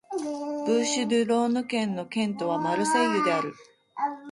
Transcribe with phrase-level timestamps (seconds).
[0.65, 3.53] ブーシュ＝デュ＝ローヌ県の県都はマルセイユである